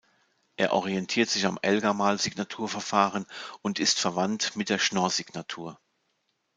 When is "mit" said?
4.55-4.69